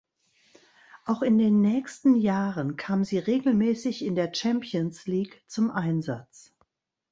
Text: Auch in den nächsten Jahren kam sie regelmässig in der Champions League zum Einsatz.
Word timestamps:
Auch 1.05 1.21
in 1.21 1.37
den 1.37 1.61
nächsten 1.61 2.15
Jahren 2.15 2.75
kam 2.75 3.03
sie 3.03 3.19
regelmässig 3.19 4.03
in 4.03 4.15
der 4.15 4.33
Champions 4.33 5.05
League 5.05 5.43
zum 5.45 5.69
Einsatz. 5.69 6.55